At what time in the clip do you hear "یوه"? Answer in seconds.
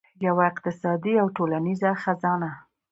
0.25-0.43